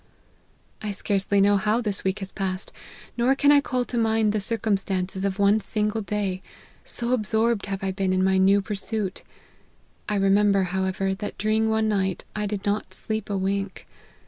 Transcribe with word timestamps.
"I 0.81 0.89
scarcely 0.93 1.39
know 1.39 1.57
how 1.57 1.79
this 1.79 2.03
week 2.03 2.17
has 2.21 2.31
passed, 2.31 2.71
nor 3.17 3.35
can 3.35 3.51
I 3.51 3.61
call 3.61 3.85
to 3.85 3.99
mind 3.99 4.31
the 4.33 4.41
circumstances 4.41 5.23
of 5.23 5.37
one 5.37 5.59
single 5.59 6.01
day; 6.01 6.41
so 6.83 7.13
absorbed 7.13 7.67
have 7.67 7.83
I 7.83 7.91
been 7.91 8.11
in 8.11 8.23
my 8.23 8.39
new 8.39 8.61
pursuit. 8.63 9.21
I 10.09 10.15
remember, 10.15 10.63
however, 10.63 11.13
that 11.13 11.37
during 11.37 11.69
one 11.69 11.87
night 11.87 12.25
I 12.35 12.47
did 12.47 12.65
not 12.65 12.95
sleep 12.95 13.29
a 13.29 13.37
wink. 13.37 13.85